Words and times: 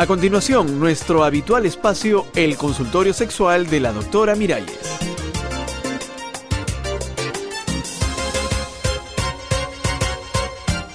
A 0.00 0.06
continuación, 0.06 0.78
nuestro 0.78 1.24
habitual 1.24 1.66
espacio, 1.66 2.26
el 2.36 2.56
consultorio 2.56 3.12
sexual 3.12 3.66
de 3.66 3.80
la 3.80 3.90
doctora 3.90 4.36
Miralles. 4.36 4.78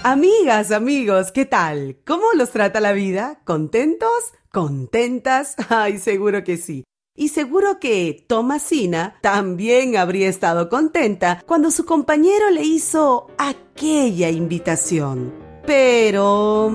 Amigas, 0.03 0.71
amigos, 0.71 1.33
¿qué 1.33 1.43
tal? 1.43 1.97
¿Cómo 2.05 2.27
los 2.33 2.51
trata 2.51 2.79
la 2.79 2.93
vida? 2.93 3.41
¿Contentos? 3.43 4.09
¿Contentas? 4.49 5.57
Ay, 5.67 5.97
seguro 5.97 6.45
que 6.45 6.55
sí. 6.55 6.85
Y 7.13 7.27
seguro 7.27 7.81
que 7.81 8.25
Tomasina 8.29 9.17
también 9.21 9.97
habría 9.97 10.29
estado 10.29 10.69
contenta 10.69 11.43
cuando 11.45 11.71
su 11.71 11.83
compañero 11.83 12.49
le 12.51 12.63
hizo 12.63 13.27
aquella 13.37 14.29
invitación. 14.29 15.33
Pero... 15.65 16.71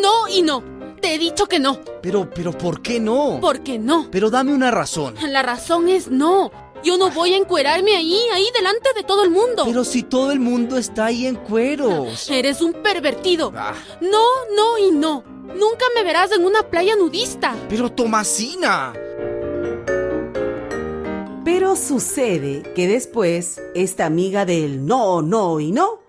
No, 0.00 0.26
no 0.26 0.28
y 0.28 0.42
no. 0.42 0.62
Te 1.00 1.14
he 1.14 1.18
dicho 1.18 1.46
que 1.46 1.58
no. 1.58 1.80
Pero, 2.02 2.28
pero, 2.28 2.52
¿por 2.52 2.82
qué 2.82 3.00
no? 3.00 3.38
¿Por 3.40 3.60
qué 3.60 3.78
no? 3.78 4.08
Pero 4.10 4.30
dame 4.30 4.52
una 4.52 4.70
razón. 4.70 5.14
La 5.28 5.42
razón 5.42 5.88
es 5.88 6.08
no. 6.08 6.50
Yo 6.82 6.96
no 6.96 7.10
voy 7.10 7.34
a 7.34 7.36
encuerarme 7.36 7.96
ahí, 7.96 8.18
ahí 8.32 8.46
delante 8.54 8.90
de 8.94 9.02
todo 9.02 9.22
el 9.22 9.30
mundo. 9.30 9.64
Pero 9.66 9.84
si 9.84 10.02
todo 10.02 10.32
el 10.32 10.40
mundo 10.40 10.78
está 10.78 11.06
ahí 11.06 11.26
en 11.26 11.36
cueros. 11.36 12.30
Eres 12.30 12.60
un 12.60 12.72
pervertido. 12.72 13.52
Ah. 13.56 13.74
No, 14.00 14.24
no 14.54 14.78
y 14.78 14.90
no. 14.90 15.24
Nunca 15.46 15.84
me 15.94 16.04
verás 16.04 16.32
en 16.32 16.44
una 16.44 16.62
playa 16.62 16.96
nudista. 16.96 17.54
Pero 17.68 17.90
Tomasina. 17.90 18.92
Pero 21.44 21.76
sucede 21.76 22.62
que 22.74 22.86
después 22.86 23.60
esta 23.74 24.06
amiga 24.06 24.44
del 24.44 24.86
no, 24.86 25.22
no 25.22 25.60
y 25.60 25.72
no 25.72 26.00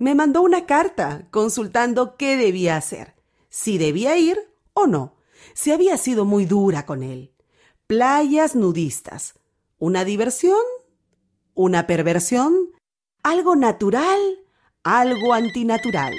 me 0.00 0.14
mandó 0.14 0.40
una 0.40 0.64
carta 0.64 1.26
consultando 1.30 2.16
qué 2.16 2.38
debía 2.38 2.76
hacer, 2.76 3.14
si 3.50 3.76
debía 3.76 4.16
ir 4.16 4.38
o 4.72 4.86
no, 4.86 5.16
si 5.52 5.72
había 5.72 5.98
sido 5.98 6.24
muy 6.24 6.46
dura 6.46 6.86
con 6.86 7.02
él. 7.02 7.34
Playas 7.86 8.54
nudistas, 8.54 9.34
una 9.78 10.04
diversión, 10.04 10.62
una 11.54 11.86
perversión, 11.86 12.54
algo 13.22 13.56
natural, 13.56 14.20
algo 14.84 15.34
antinatural. 15.34 16.14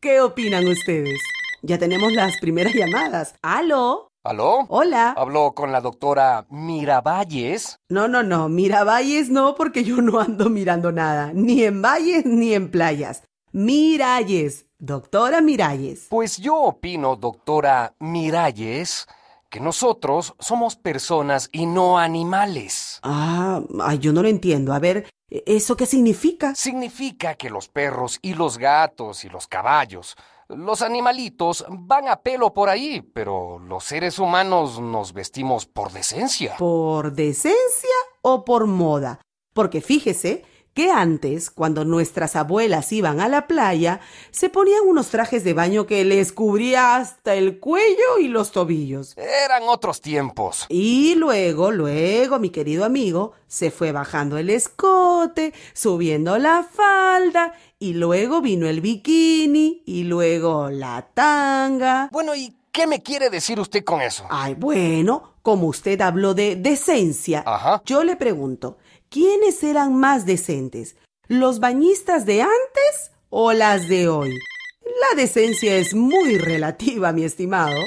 ¿Qué 0.00 0.20
opinan 0.20 0.66
ustedes? 0.66 1.20
Ya 1.62 1.78
tenemos 1.78 2.12
las 2.12 2.38
primeras 2.40 2.74
llamadas. 2.74 3.36
¿Aló? 3.42 4.08
¿Aló? 4.24 4.66
Hola. 4.68 5.14
Hablo 5.16 5.52
con 5.52 5.70
la 5.70 5.80
doctora 5.80 6.46
Miravalles. 6.50 7.76
No, 7.88 8.08
no, 8.08 8.22
no. 8.22 8.48
Miravalles 8.48 9.30
no, 9.30 9.54
porque 9.54 9.84
yo 9.84 10.02
no 10.02 10.18
ando 10.18 10.48
mirando 10.48 10.90
nada. 10.90 11.32
Ni 11.34 11.62
en 11.62 11.82
valles 11.82 12.24
ni 12.24 12.54
en 12.54 12.70
playas. 12.70 13.22
Miralles. 13.52 14.66
Doctora 14.84 15.40
Miralles. 15.40 16.08
Pues 16.10 16.38
yo 16.38 16.56
opino, 16.56 17.14
doctora 17.14 17.94
Miralles, 18.00 19.06
que 19.48 19.60
nosotros 19.60 20.34
somos 20.40 20.74
personas 20.74 21.48
y 21.52 21.66
no 21.66 22.00
animales. 22.00 22.98
Ah, 23.04 23.62
ay, 23.80 24.00
yo 24.00 24.12
no 24.12 24.22
lo 24.22 24.28
entiendo. 24.28 24.72
A 24.72 24.80
ver, 24.80 25.08
¿eso 25.30 25.76
qué 25.76 25.86
significa? 25.86 26.56
Significa 26.56 27.36
que 27.36 27.48
los 27.48 27.68
perros 27.68 28.18
y 28.22 28.34
los 28.34 28.58
gatos 28.58 29.24
y 29.24 29.28
los 29.28 29.46
caballos, 29.46 30.16
los 30.48 30.82
animalitos 30.82 31.64
van 31.68 32.08
a 32.08 32.16
pelo 32.16 32.52
por 32.52 32.68
ahí, 32.68 33.02
pero 33.02 33.60
los 33.60 33.84
seres 33.84 34.18
humanos 34.18 34.80
nos 34.80 35.12
vestimos 35.12 35.64
por 35.64 35.92
decencia. 35.92 36.56
¿Por 36.58 37.12
decencia 37.12 37.96
o 38.22 38.44
por 38.44 38.66
moda? 38.66 39.20
Porque 39.54 39.80
fíjese 39.80 40.44
que 40.74 40.90
antes, 40.90 41.50
cuando 41.50 41.84
nuestras 41.84 42.36
abuelas 42.36 42.92
iban 42.92 43.20
a 43.20 43.28
la 43.28 43.46
playa, 43.46 44.00
se 44.30 44.48
ponían 44.48 44.86
unos 44.86 45.08
trajes 45.08 45.44
de 45.44 45.52
baño 45.52 45.86
que 45.86 46.04
les 46.04 46.32
cubría 46.32 46.96
hasta 46.96 47.34
el 47.34 47.58
cuello 47.58 48.18
y 48.20 48.28
los 48.28 48.52
tobillos. 48.52 49.16
Eran 49.16 49.64
otros 49.66 50.00
tiempos. 50.00 50.66
Y 50.68 51.14
luego, 51.16 51.70
luego, 51.70 52.38
mi 52.38 52.50
querido 52.50 52.84
amigo, 52.84 53.32
se 53.46 53.70
fue 53.70 53.92
bajando 53.92 54.38
el 54.38 54.50
escote, 54.50 55.52
subiendo 55.74 56.38
la 56.38 56.62
falda, 56.62 57.54
y 57.78 57.94
luego 57.94 58.40
vino 58.40 58.66
el 58.66 58.80
bikini, 58.80 59.82
y 59.84 60.04
luego 60.04 60.70
la 60.70 61.08
tanga. 61.12 62.08
Bueno, 62.12 62.34
¿y 62.34 62.56
qué 62.72 62.86
me 62.86 63.02
quiere 63.02 63.28
decir 63.28 63.60
usted 63.60 63.84
con 63.84 64.00
eso? 64.00 64.24
Ay, 64.30 64.54
bueno, 64.54 65.31
como 65.42 65.66
usted 65.66 66.00
habló 66.00 66.34
de 66.34 66.56
decencia, 66.56 67.42
Ajá. 67.46 67.82
yo 67.84 68.04
le 68.04 68.16
pregunto, 68.16 68.78
¿quiénes 69.08 69.62
eran 69.62 69.94
más 69.94 70.24
decentes? 70.24 70.96
¿Los 71.28 71.60
bañistas 71.60 72.26
de 72.26 72.42
antes 72.42 73.12
o 73.30 73.52
las 73.52 73.88
de 73.88 74.08
hoy? 74.08 74.38
La 74.82 75.16
decencia 75.16 75.76
es 75.76 75.94
muy 75.94 76.38
relativa, 76.38 77.12
mi 77.12 77.24
estimado. 77.24 77.80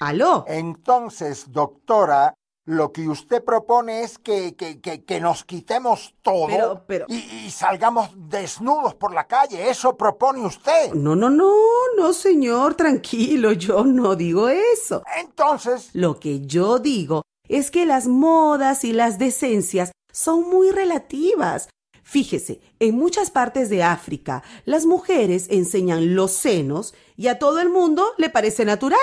¿Aló? 0.00 0.44
Entonces, 0.46 1.50
doctora, 1.50 2.34
lo 2.68 2.92
que 2.92 3.08
usted 3.08 3.42
propone 3.42 4.02
es 4.02 4.18
que, 4.18 4.54
que, 4.54 4.78
que, 4.78 5.02
que 5.02 5.20
nos 5.20 5.42
quitemos 5.44 6.14
todo 6.20 6.48
Pero, 6.48 6.84
pero- 6.86 7.06
Y, 7.08 7.46
y 7.46 7.50
salgamos 7.50 8.10
desnudos 8.14 8.94
por 8.94 9.14
la 9.14 9.26
calle. 9.26 9.70
¿Eso 9.70 9.96
propone 9.96 10.44
usted? 10.44 10.92
No, 10.92 11.16
no, 11.16 11.30
no, 11.30 11.50
no, 11.96 12.12
señor, 12.12 12.74
tranquilo, 12.74 13.52
yo 13.52 13.84
no 13.84 14.14
digo 14.16 14.50
eso. 14.50 15.02
Entonces, 15.18 15.88
Lo 15.94 16.20
que 16.20 16.40
yo 16.40 16.78
digo 16.78 17.22
es 17.48 17.70
que 17.70 17.86
las 17.86 18.06
modas 18.06 18.84
y 18.84 18.92
las 18.92 19.18
decencias 19.18 19.92
son 20.12 20.50
muy 20.50 20.70
relativas. 20.70 21.70
Fíjese, 22.10 22.62
en 22.80 22.96
muchas 22.96 23.30
partes 23.30 23.68
de 23.68 23.82
África, 23.82 24.42
las 24.64 24.86
mujeres 24.86 25.46
enseñan 25.50 26.14
los 26.14 26.32
senos 26.32 26.94
y 27.18 27.26
a 27.28 27.38
todo 27.38 27.60
el 27.60 27.68
mundo 27.68 28.14
le 28.16 28.30
parece 28.30 28.64
natural. 28.64 28.98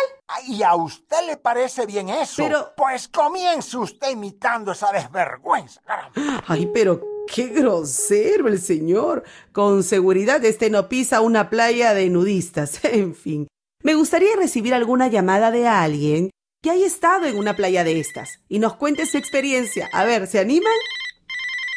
¿y 0.47 0.63
a 0.63 0.73
usted 0.73 1.17
le 1.27 1.37
parece 1.37 1.85
bien 1.85 2.09
eso? 2.09 2.37
Pero- 2.37 2.73
Pues 2.75 3.07
comience 3.07 3.77
usted 3.77 4.09
imitando 4.09 4.71
esa 4.71 4.91
desvergüenza, 4.91 5.81
caramba. 5.85 6.43
Ay, 6.47 6.67
pero 6.73 6.99
qué 7.31 7.45
grosero 7.49 8.47
el 8.47 8.59
señor. 8.59 9.23
Con 9.51 9.83
seguridad 9.83 10.43
este 10.43 10.71
no 10.71 10.89
pisa 10.89 11.21
una 11.21 11.51
playa 11.51 11.93
de 11.93 12.09
nudistas. 12.09 12.79
En 12.85 13.13
fin, 13.13 13.47
me 13.83 13.93
gustaría 13.93 14.35
recibir 14.35 14.73
alguna 14.73 15.09
llamada 15.09 15.51
de 15.51 15.67
alguien 15.67 16.31
que 16.63 16.71
haya 16.71 16.87
estado 16.87 17.27
en 17.27 17.37
una 17.37 17.55
playa 17.55 17.83
de 17.83 17.99
estas 17.99 18.39
y 18.49 18.57
nos 18.57 18.77
cuente 18.77 19.05
su 19.05 19.19
experiencia. 19.19 19.91
A 19.93 20.05
ver, 20.05 20.25
¿se 20.25 20.39
animan? 20.39 20.73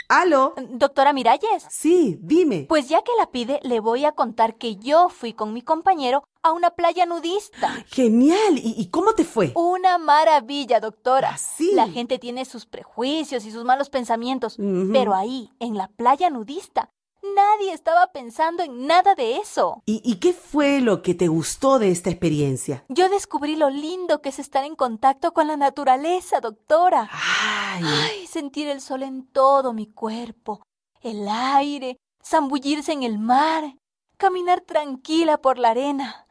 ¿Aló? 0.09 0.55
Doctora 0.71 1.13
Miralles, 1.13 1.67
Sí, 1.69 2.19
dime. 2.23 2.65
pues 2.69 2.89
ya 2.89 3.03
que 3.03 3.13
la 3.19 3.31
pide, 3.31 3.61
le 3.63 3.81
voy 3.81 4.07
a 4.07 4.13
contar 4.13 4.57
que 4.57 4.77
yo 4.77 5.11
fui 5.11 5.35
con 5.35 5.53
mi 5.53 5.61
compañero 5.61 6.25
a 6.43 6.53
una 6.53 6.71
playa 6.71 7.05
nudista. 7.05 7.71
Genial. 7.89 8.57
¿Y, 8.57 8.75
y 8.79 8.87
cómo 8.89 9.13
te 9.13 9.25
fue? 9.25 9.53
Una 9.55 9.99
maravilla, 9.99 10.81
doctora. 10.81 11.33
¿Ah, 11.35 11.39
sí? 11.39 11.73
La 11.75 11.89
gente 11.89 12.19
tiene 12.19 12.47
sus 12.47 12.65
prejuicios 12.65 13.45
y 13.45 13.51
sus 13.51 13.65
malos 13.65 13.91
pensamientos, 13.91 14.57
pero 14.93 15.15
ahí, 15.15 15.51
en 15.61 15.77
la 15.77 15.89
playa 15.89 16.31
nudista, 16.31 16.91
nadie 17.39 17.73
estaba 17.73 18.09
pensando 18.09 18.63
en 18.63 18.87
nada 18.87 19.15
de 19.15 19.37
eso. 19.37 19.83
¿Y, 19.87 20.01
y 20.05 20.17
qué 20.17 20.33
fue 20.33 20.81
lo 20.81 21.03
que 21.03 21.15
te 21.15 21.29
gustó 21.29 21.79
de 21.79 21.91
esta 21.91 22.11
experiencia? 22.11 22.85
Yo 22.89 23.09
descubrí 23.09 23.55
lo 23.57 23.71
lindo 23.71 24.21
que 24.21 24.31
es 24.31 24.39
estar 24.39 24.65
en 24.65 24.75
contacto 24.75 25.33
con 25.33 25.47
la 25.47 25.57
naturaleza, 25.57 26.41
doctora. 26.41 27.09
Ay, 27.13 27.85
Ay, 27.85 28.27
sentir 28.27 28.69
el 28.69 28.81
sol 28.81 29.03
en 29.03 29.27
todo 29.27 29.73
mi 29.73 29.87
cuerpo, 29.87 30.63
el 31.01 31.29
aire, 31.29 31.97
zambullirse 32.25 32.93
en 32.93 33.03
el 33.05 33.19
mar, 33.19 33.77
caminar 34.17 34.61
tranquila 34.63 35.39
por 35.39 35.59
la 35.59 35.71
arena. 35.71 36.27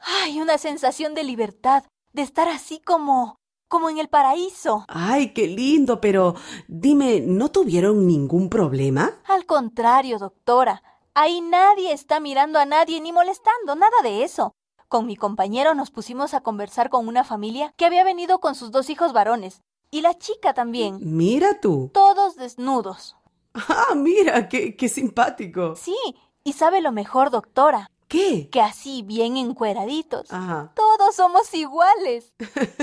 Ay, 0.00 0.40
una 0.40 0.58
sensación 0.58 1.14
de 1.14 1.24
libertad, 1.24 1.84
de 2.12 2.22
estar 2.22 2.48
así 2.48 2.80
como, 2.80 3.36
como 3.72 3.88
en 3.88 3.96
el 3.96 4.08
paraíso. 4.08 4.84
ay, 4.88 5.32
qué 5.32 5.46
lindo, 5.46 5.98
pero 5.98 6.34
dime, 6.68 7.20
¿no 7.22 7.48
tuvieron 7.50 8.06
ningún 8.06 8.50
problema? 8.50 9.12
Al 9.24 9.46
contrario, 9.46 10.18
doctora, 10.18 10.82
ahí 11.14 11.40
nadie 11.40 11.90
está 11.94 12.20
mirando 12.20 12.58
a 12.58 12.66
nadie 12.66 13.00
ni 13.00 13.12
molestando, 13.12 13.74
nada 13.74 13.96
de 14.02 14.24
eso. 14.24 14.52
Con 14.88 15.06
mi 15.06 15.16
compañero 15.16 15.74
nos 15.74 15.90
pusimos 15.90 16.34
a 16.34 16.42
conversar 16.42 16.90
con 16.90 17.08
una 17.08 17.24
familia 17.24 17.72
que 17.78 17.86
había 17.86 18.04
venido 18.04 18.40
con 18.40 18.54
sus 18.54 18.70
dos 18.72 18.90
hijos 18.90 19.14
varones, 19.14 19.62
y 19.90 20.02
la 20.02 20.18
chica 20.18 20.52
también, 20.52 20.98
Mira 21.00 21.58
tú. 21.60 21.90
todos 21.94 22.36
desnudos. 22.36 23.16
Ah, 23.54 23.94
mira, 23.96 24.48
qué, 24.50 24.76
qué 24.76 24.88
simpático. 24.90 25.76
Sí, 25.76 25.96
y 26.44 26.52
sabe 26.52 26.82
lo 26.82 26.92
mejor, 26.92 27.30
doctora, 27.30 27.88
¿Qué? 28.08 28.50
que 28.50 28.60
así 28.60 29.02
bien 29.02 29.38
encueraditos. 29.38 30.30
Ajá. 30.30 30.72
Todos 30.76 30.91
somos 31.10 31.52
iguales. 31.54 32.34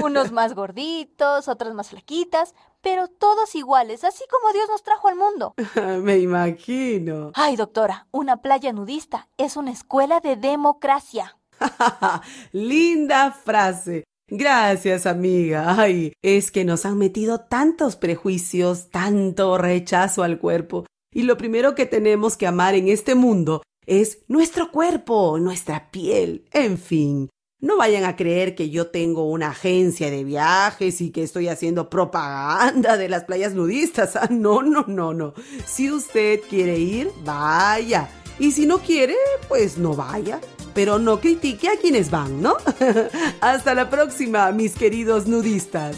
Unos 0.04 0.32
más 0.34 0.54
gorditos, 0.54 1.48
otras 1.48 1.74
más 1.74 1.90
flaquitas, 1.90 2.54
pero 2.82 3.08
todos 3.08 3.56
iguales, 3.56 4.04
así 4.04 4.24
como 4.30 4.52
Dios 4.52 4.68
nos 4.70 4.84
trajo 4.84 5.08
al 5.08 5.16
mundo. 5.16 5.54
Me 6.02 6.18
imagino. 6.18 7.32
Ay, 7.36 7.56
doctora, 7.56 8.08
una 8.12 8.42
playa 8.42 8.74
nudista 8.74 9.30
es 9.38 9.56
una 9.56 9.72
escuela 9.72 10.20
de 10.20 10.36
democracia. 10.36 11.38
Linda 12.52 13.32
frase. 13.32 14.04
Gracias, 14.28 15.06
amiga. 15.06 15.76
Ay, 15.80 16.14
es 16.22 16.52
que 16.52 16.64
nos 16.64 16.86
han 16.86 16.98
metido 16.98 17.40
tantos 17.40 17.96
prejuicios, 17.96 18.90
tanto 18.90 19.58
rechazo 19.58 20.24
al 20.24 20.40
cuerpo. 20.40 20.86
Y 21.12 21.24
lo 21.24 21.38
primero 21.38 21.74
que 21.74 21.88
tenemos 21.88 22.38
que 22.38 22.46
amar 22.46 22.76
en 22.76 22.88
este 22.88 23.16
mundo 23.16 23.64
es 23.88 24.20
nuestro 24.28 24.72
cuerpo, 24.72 25.40
nuestra 25.40 25.90
piel, 25.90 26.46
en 26.52 26.78
fin. 26.78 27.30
No 27.62 27.76
vayan 27.76 28.06
a 28.06 28.16
creer 28.16 28.56
que 28.56 28.70
yo 28.70 28.88
tengo 28.88 29.26
una 29.30 29.50
agencia 29.50 30.10
de 30.10 30.24
viajes 30.24 31.02
y 31.02 31.10
que 31.10 31.24
estoy 31.24 31.50
haciendo 31.50 31.90
propaganda 31.90 32.96
de 32.96 33.10
las 33.10 33.26
playas 33.26 33.54
nudistas. 33.54 34.16
Ah, 34.16 34.30
no, 34.32 34.62
no, 34.62 34.86
no, 34.88 35.14
no. 35.14 35.34
Si 35.66 35.92
usted 35.92 36.40
quiere 36.50 36.80
ir, 36.80 37.12
vaya. 37.26 38.10
Y 38.40 38.54
si 38.54 38.66
no 38.66 38.80
quiere, 38.80 39.16
pues 39.50 39.78
no 39.78 39.94
vaya. 39.94 40.40
Pero 40.74 41.00
no 41.00 41.20
critique 41.20 41.68
a 41.68 41.78
quienes 41.78 42.10
van, 42.10 42.42
¿no? 42.42 42.56
Hasta 43.42 43.74
la 43.74 43.90
próxima, 43.90 44.50
mis 44.54 44.76
queridos 44.76 45.28
nudistas. 45.28 45.98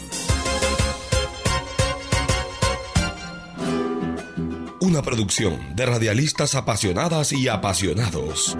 Una 4.80 5.00
producción 5.02 5.76
de 5.76 5.86
radialistas 5.86 6.56
apasionadas 6.56 7.32
y 7.32 7.46
apasionados. 7.46 8.56